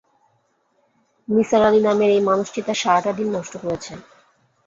নিসার 1.27 1.61
আলি 1.67 1.81
নামের 1.83 2.09
এই 2.11 2.23
মানুষটি 2.29 2.59
তাঁর 2.61 2.77
সারাটা 2.81 3.11
দিন 3.19 3.27
নষ্ট 3.35 3.53
করেছে। 3.63 3.93